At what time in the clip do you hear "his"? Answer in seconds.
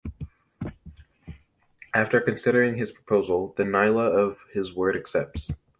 2.75-2.91, 4.51-4.73